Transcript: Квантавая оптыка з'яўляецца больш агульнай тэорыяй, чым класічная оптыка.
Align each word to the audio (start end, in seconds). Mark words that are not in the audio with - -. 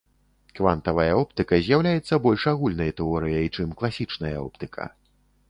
Квантавая 0.59 1.11
оптыка 1.23 1.59
з'яўляецца 1.67 2.19
больш 2.25 2.47
агульнай 2.53 2.91
тэорыяй, 3.01 3.45
чым 3.59 3.77
класічная 3.83 4.35
оптыка. 4.47 4.91